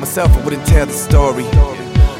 myself 0.00 0.34
I 0.36 0.44
wouldn't 0.44 0.66
tell 0.66 0.86
the 0.86 0.92
story. 0.92 1.44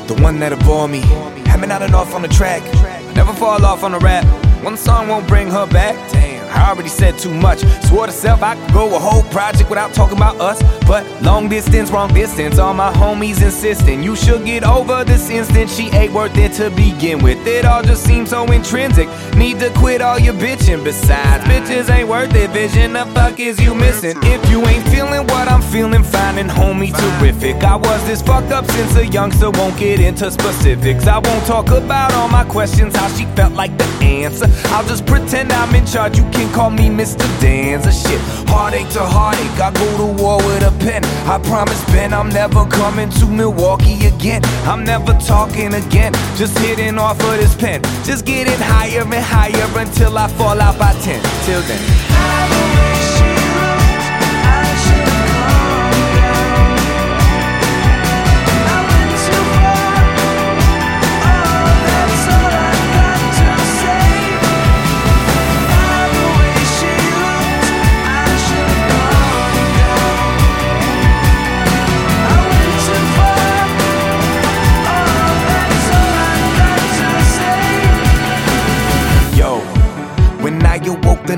The 0.06 0.18
one 0.20 0.38
that 0.40 0.52
avoid 0.52 0.90
me, 0.90 1.00
hemming 1.46 1.70
out 1.70 1.82
and 1.82 1.94
off 1.94 2.14
on 2.14 2.22
the 2.22 2.28
track. 2.28 2.62
I 2.62 3.12
Never 3.14 3.32
fall 3.32 3.64
off 3.64 3.82
on 3.82 3.92
the 3.92 3.98
rap. 3.98 4.49
One 4.62 4.76
song 4.76 5.08
won't 5.08 5.26
bring 5.26 5.48
her 5.50 5.66
back. 5.66 5.94
Damn, 6.12 6.46
I 6.50 6.68
already 6.68 6.90
said 6.90 7.16
too 7.16 7.32
much. 7.32 7.60
Swore 7.86 8.06
to 8.06 8.12
self 8.12 8.42
I 8.42 8.56
could 8.56 8.74
go 8.74 8.94
a 8.94 8.98
whole 8.98 9.22
project 9.30 9.70
without 9.70 9.94
talking 9.94 10.18
about 10.18 10.38
us. 10.38 10.62
But 10.86 11.06
long 11.22 11.48
distance, 11.48 11.90
wrong 11.90 12.12
distance. 12.12 12.58
All 12.58 12.74
my 12.74 12.92
homies 12.92 13.42
insisting 13.42 14.02
you 14.02 14.14
should 14.16 14.44
get 14.44 14.62
over 14.62 15.02
this 15.02 15.30
instant. 15.30 15.70
She 15.70 15.88
ain't 15.90 16.12
worth 16.12 16.36
it 16.36 16.52
to 16.54 16.68
begin 16.70 17.22
with. 17.22 17.38
It 17.46 17.64
all 17.64 17.82
just 17.82 18.04
seems 18.04 18.30
so 18.30 18.44
intrinsic. 18.52 19.08
Need 19.34 19.60
to 19.60 19.70
quit 19.70 20.02
all 20.02 20.18
your 20.18 20.34
bitching. 20.34 20.84
Besides, 20.84 21.42
bitches 21.44 21.88
ain't 21.88 22.08
worth 22.08 22.34
it. 22.34 22.50
Vision, 22.50 22.92
the 22.92 23.06
fuck 23.14 23.40
is 23.40 23.58
you 23.60 23.74
missing? 23.74 24.18
If 24.24 24.50
you 24.50 24.66
ain't 24.66 24.86
feeling 24.88 25.26
what 25.28 25.48
I'm 25.48 25.62
feeling, 25.62 26.02
finding 26.02 26.48
homie 26.48 26.92
terrific. 26.92 27.64
I 27.64 27.76
was 27.76 28.04
this 28.06 28.20
fucked 28.20 28.52
up 28.52 28.66
since 28.72 28.94
a 28.96 29.06
youngster. 29.06 29.50
Won't 29.50 29.78
get 29.78 30.00
into 30.00 30.30
specifics. 30.30 31.06
I 31.06 31.18
won't 31.18 31.46
talk 31.46 31.70
about 31.70 32.12
all 32.12 32.28
my 32.28 32.44
questions. 32.44 32.94
How 32.94 33.08
she 33.08 33.24
felt 33.36 33.54
like 33.54 33.76
the 33.78 33.84
answer. 34.04 34.49
I'll 34.72 34.86
just 34.86 35.06
pretend 35.06 35.52
I'm 35.52 35.74
in 35.74 35.86
charge. 35.86 36.16
You 36.16 36.24
can 36.30 36.52
call 36.52 36.70
me 36.70 36.88
Mr. 36.88 37.26
Danza. 37.40 37.92
Shit, 37.92 38.20
heartache 38.48 38.88
to 38.90 39.00
heartache. 39.00 39.60
I 39.60 39.70
go 39.72 39.88
to 39.98 40.22
war 40.22 40.38
with 40.38 40.62
a 40.62 40.72
pen. 40.84 41.04
I 41.28 41.38
promise, 41.38 41.82
Ben, 41.86 42.12
I'm 42.12 42.28
never 42.28 42.64
coming 42.66 43.10
to 43.10 43.26
Milwaukee 43.26 44.06
again. 44.06 44.42
I'm 44.64 44.84
never 44.84 45.12
talking 45.14 45.74
again. 45.74 46.12
Just 46.36 46.58
hitting 46.58 46.98
off 46.98 47.20
of 47.20 47.36
this 47.38 47.54
pen. 47.54 47.82
Just 48.04 48.24
getting 48.24 48.58
higher 48.58 49.02
and 49.02 49.14
higher 49.14 49.68
until 49.78 50.16
I 50.16 50.28
fall 50.28 50.60
out 50.60 50.78
by 50.78 50.92
10. 50.92 51.22
Till 51.44 51.62
then. 51.62 52.69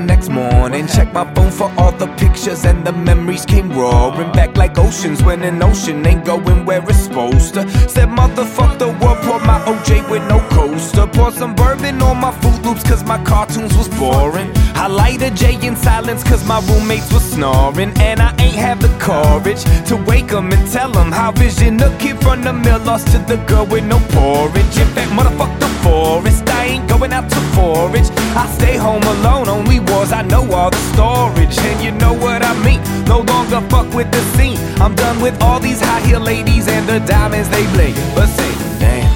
Next 0.07 0.29
morning, 0.29 0.87
Check 0.87 1.13
my 1.13 1.25
phone 1.33 1.51
for 1.51 1.71
all 1.77 1.91
the 1.91 2.07
pictures 2.17 2.65
and 2.65 2.85
the 2.85 2.91
memories 2.91 3.45
came 3.45 3.69
roaring 3.71 4.31
back 4.31 4.57
like 4.57 4.77
oceans 4.77 5.21
when 5.23 5.43
an 5.43 5.61
ocean 5.61 6.05
ain't 6.05 6.25
going 6.25 6.65
where 6.65 6.83
it's 6.89 6.99
supposed 6.99 7.53
to. 7.55 7.69
Said 7.89 8.09
motherfuck 8.09 8.79
the 8.79 8.87
world, 8.87 9.19
pour 9.23 9.39
my 9.41 9.59
OJ 9.65 10.09
with 10.09 10.23
no 10.27 10.39
coaster. 10.49 11.07
Pour 11.07 11.31
some 11.31 11.53
bourbon 11.55 12.01
on 12.01 12.17
my 12.17 12.31
Froot 12.31 12.65
Loops 12.65 12.83
cause 12.83 13.03
my 13.03 13.23
cartoons 13.23 13.75
was 13.77 13.87
boring. 13.99 14.51
I 14.75 14.87
light 14.87 15.21
a 15.21 15.31
J 15.31 15.59
in 15.65 15.75
silence 15.75 16.23
cause 16.23 16.45
my 16.45 16.59
roommates 16.67 17.11
was 17.13 17.23
snoring. 17.23 17.91
And 17.99 18.19
I 18.19 18.31
ain't 18.39 18.55
have 18.55 18.81
the 18.81 18.89
courage 18.99 19.63
to 19.89 19.95
wake 19.95 20.23
wake 20.23 20.33
'em 20.33 20.51
and 20.51 20.71
tell 20.71 20.97
'em 20.97 21.11
how 21.11 21.31
vision 21.31 21.81
a 21.81 21.89
kid 21.97 22.17
from 22.21 22.41
the 22.43 22.53
mill 22.53 22.79
lost 22.79 23.07
to 23.13 23.19
the 23.19 23.37
girl 23.49 23.65
with 23.65 23.85
no 23.85 23.99
porridge. 24.13 24.77
In 24.83 24.87
fact, 24.95 25.11
motherfuck 25.11 25.53
the 25.59 25.69
forest. 25.83 26.49
I 26.49 26.65
ain't 26.73 26.87
going 26.87 27.13
out 27.13 27.29
to 27.29 27.39
forage. 27.55 28.09
I 28.35 28.47
stay 28.57 28.77
home 28.77 29.03
alone, 29.03 29.47
only 29.47 29.79
wars. 29.79 30.11
I 30.11 30.23
know 30.23 30.43
all 30.51 30.69
the 30.69 30.83
storage. 30.93 31.57
And 31.59 31.83
you 31.83 31.91
know 31.91 32.13
what 32.13 32.41
I 32.43 32.53
mean. 32.65 32.81
No 33.05 33.19
longer 33.21 33.61
fuck 33.69 33.93
with 33.93 34.11
the 34.11 34.21
scene. 34.35 34.57
I'm 34.81 34.95
done 34.95 35.21
with 35.21 35.39
all 35.41 35.59
these 35.59 35.79
high 35.79 36.01
heel 36.01 36.19
ladies 36.19 36.67
and 36.67 36.87
the 36.87 36.99
diamonds 36.99 37.49
they 37.49 37.65
blade. 37.73 37.95
But 38.15 38.27
say, 38.27 38.51
damn. 38.79 39.11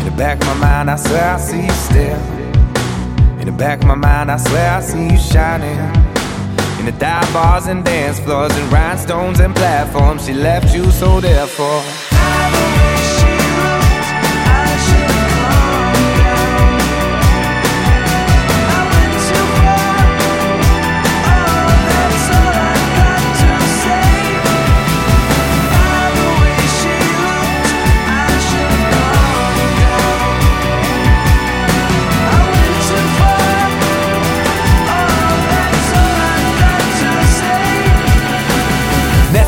In 0.00 0.10
the 0.10 0.16
back 0.16 0.40
of 0.40 0.46
my 0.48 0.54
mind, 0.54 0.90
I 0.90 0.96
swear 0.96 1.34
I 1.34 1.38
see 1.38 1.62
you 1.62 1.70
still. 1.70 2.18
In 3.40 3.46
the 3.46 3.52
back 3.52 3.78
of 3.82 3.86
my 3.86 3.94
mind, 3.94 4.30
I 4.30 4.36
swear 4.36 4.76
I 4.78 4.80
see 4.80 5.10
you 5.10 5.18
shining. 5.18 5.78
In 6.80 6.86
the 6.86 6.96
dive 6.98 7.32
bars 7.32 7.66
and 7.68 7.84
dance 7.84 8.18
floors 8.18 8.52
and 8.56 8.72
rhinestones 8.72 9.38
and 9.38 9.54
platforms, 9.54 10.26
she 10.26 10.32
left 10.32 10.74
you 10.74 10.90
so 10.90 11.20
therefore. 11.20 11.82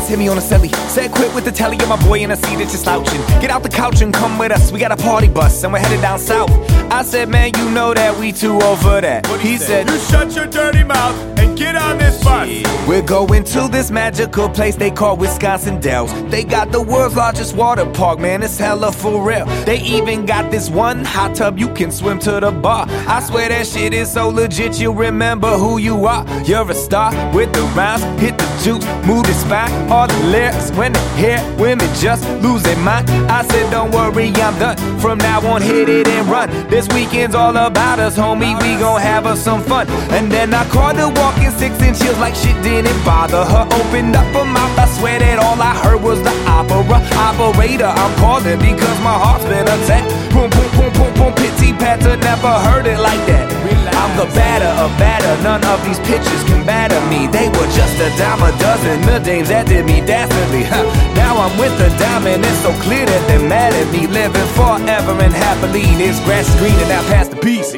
Ness 0.05 0.09
hit 0.09 0.19
me 0.19 0.27
on 0.27 0.35
the 0.35 0.41
celly. 0.41 0.73
Said 0.89 1.11
quit 1.11 1.33
with 1.33 1.45
the 1.45 1.51
telly 1.51 1.77
of 1.77 1.89
my 1.89 1.97
boy 2.05 2.19
in 2.19 2.31
a 2.31 2.35
seat 2.35 2.57
that 2.57 2.69
you're 2.69 2.83
slouching. 2.85 3.21
Get 3.41 3.49
out 3.49 3.63
the 3.63 3.69
couch 3.69 4.01
and 4.01 4.13
come 4.13 4.37
with 4.37 4.51
us. 4.51 4.71
We 4.71 4.79
got 4.79 4.91
a 4.91 4.97
party 4.97 5.27
bus 5.27 5.63
and 5.63 5.73
we're 5.73 5.79
headed 5.79 6.01
down 6.01 6.19
south. 6.19 6.51
I 6.95 7.03
said, 7.03 7.27
man, 7.27 7.51
you 7.57 7.69
know 7.71 7.93
that 7.93 8.17
we 8.17 8.31
too 8.31 8.53
old 8.61 8.79
for 8.79 9.01
that. 9.01 9.27
He 9.41 9.57
said, 9.57 9.89
You 9.89 9.99
shut 9.99 10.33
your 10.33 10.45
dirty 10.45 10.85
mouth 10.85 11.13
and 11.37 11.57
get 11.57 11.75
on 11.75 11.97
this 11.97 12.23
bus. 12.23 12.47
We're 12.87 13.01
going 13.01 13.43
to 13.45 13.67
this 13.67 13.91
magical 13.91 14.47
place 14.47 14.75
they 14.77 14.91
call 14.91 15.17
Wisconsin 15.17 15.81
Dells. 15.81 16.13
They 16.29 16.45
got 16.45 16.71
the 16.71 16.81
world's 16.81 17.17
largest 17.17 17.53
water 17.53 17.85
park, 17.85 18.19
man. 18.19 18.43
It's 18.43 18.57
hella 18.57 18.93
for 18.93 19.21
real. 19.21 19.45
They 19.65 19.81
even 19.81 20.25
got 20.25 20.51
this 20.51 20.69
one 20.69 21.03
hot 21.03 21.35
tub 21.35 21.59
you 21.59 21.67
can 21.73 21.91
swim 21.91 22.17
to 22.19 22.39
the 22.39 22.51
bar. 22.51 22.85
I 22.89 23.21
swear 23.21 23.49
that 23.49 23.67
shit 23.67 23.93
is 23.93 24.11
so 24.11 24.29
legit, 24.29 24.79
you'll 24.79 24.93
remember 24.95 25.57
who 25.57 25.79
you 25.79 26.05
are. 26.05 26.25
You're 26.43 26.69
a 26.71 26.75
star 26.75 27.11
with 27.35 27.51
the 27.51 27.63
rhymes, 27.75 28.03
hit 28.21 28.37
the 28.37 28.45
juke, 28.63 28.85
move 29.05 29.25
the 29.25 29.33
spine. 29.33 29.71
All 29.91 30.07
the 30.07 30.19
lyrics 30.27 30.71
when 30.71 30.93
they 30.93 31.17
hear 31.17 31.55
women 31.57 31.89
just 31.95 32.23
lose 32.41 32.63
their 32.63 32.77
mind. 32.77 33.09
I 33.29 33.43
said, 33.43 33.69
Don't 33.69 33.91
worry, 33.91 34.27
I'm 34.35 34.57
done. 34.59 34.77
From 34.99 35.17
now 35.17 35.45
on, 35.47 35.61
hit 35.61 35.89
it 35.89 36.07
and 36.07 36.27
run. 36.29 36.49
This 36.69 36.84
weekend's 36.89 37.35
all 37.35 37.55
about 37.55 37.99
us, 37.99 38.17
homie. 38.17 38.59
We 38.61 38.77
gon' 38.79 39.01
have 39.01 39.25
us 39.25 39.39
some 39.41 39.63
fun. 39.63 39.87
And 40.11 40.31
then 40.31 40.53
I 40.53 40.67
caught 40.69 40.95
her 40.97 41.09
walking 41.09 41.51
six 41.51 41.81
inch 41.81 42.01
heels 42.01 42.17
like 42.19 42.35
shit 42.35 42.57
didn't 42.63 43.03
bother 43.05 43.43
her. 43.43 43.65
Opened 43.71 44.15
up 44.15 44.27
her 44.35 44.45
mouth, 44.45 44.77
I 44.77 44.87
swear 44.97 45.19
that 45.19 45.39
all 45.39 45.59
I 45.61 45.73
heard 45.83 46.01
was 46.01 46.21
the 46.21 46.33
opera. 46.47 46.99
Operator, 47.15 47.85
I'm 47.85 48.13
calling 48.19 48.59
because 48.59 48.97
my 48.99 49.15
heart's 49.23 49.45
been 49.45 49.67
attacked. 49.67 50.09
Boom, 50.33 50.49
boom, 50.49 50.69
boom, 50.75 50.91
boom, 50.93 51.13
boom, 51.15 51.33
pity 51.35 51.73
patter, 51.73 52.17
never 52.17 52.53
heard 52.67 52.85
it 52.85 52.99
like 52.99 53.23
that. 53.27 53.54
I'm 54.05 54.15
the 54.17 54.29
batter 54.37 54.69
of 54.85 54.93
batter, 55.01 55.33
none 55.41 55.65
of 55.65 55.83
these 55.83 55.97
pitches 56.05 56.43
can 56.45 56.63
batter 56.63 57.01
me. 57.09 57.25
They 57.25 57.49
were 57.49 57.69
just 57.73 57.97
a 57.97 58.13
dime 58.21 58.37
a 58.37 58.53
dozen, 58.61 59.01
the 59.01 59.17
dames 59.17 59.49
that 59.49 59.65
did 59.65 59.83
me 59.83 60.05
dastardly. 60.05 60.61
Huh. 60.61 60.85
Now 61.15 61.41
I'm 61.41 61.57
with 61.57 61.73
the 61.81 61.89
diamond, 61.97 62.45
it's 62.45 62.61
so 62.61 62.71
clear 62.85 63.03
that 63.03 63.27
they're 63.27 63.41
mad 63.41 63.73
at 63.73 63.89
me. 63.91 64.05
Living 64.05 64.49
forever 64.53 65.17
and 65.17 65.33
happily, 65.33 65.89
this 65.97 66.19
grass 66.21 66.47
is 66.47 66.55
green 66.61 66.77
and 66.85 66.89
now 66.89 67.01
past 67.09 67.31
the 67.31 67.37
peace. 67.37 67.73